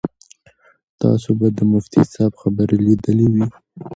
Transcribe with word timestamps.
تاسو 1.01 1.29
به 1.39 1.47
د 1.57 1.59
مفتي 1.71 2.01
صاحب 2.11 2.33
خبرې 2.41 2.77
لیدلې 2.85 3.27
وي. 3.33 3.45